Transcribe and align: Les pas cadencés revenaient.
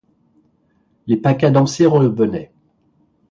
Les 1.05 1.15
pas 1.17 1.35
cadencés 1.35 1.85
revenaient. 1.85 2.51